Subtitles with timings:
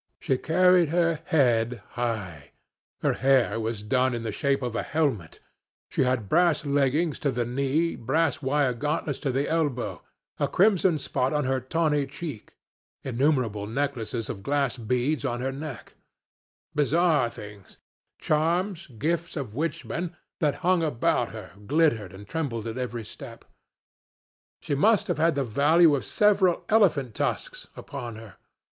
[0.19, 2.53] She carried her head high;
[3.03, 5.39] her hair was done in the shape of a helmet;
[5.91, 10.01] she had brass leggings to the knee, brass wire gauntlets to the elbow,
[10.39, 12.55] a crimson spot on her tawny cheek,
[13.03, 15.93] innumerable necklaces of glass beads on her neck;
[16.73, 17.77] bizarre things,
[18.17, 23.45] charms, gifts of witch men, that hung about her, glittered and trembled at every step.
[24.61, 28.37] She must have had the value of several elephant tusks upon her.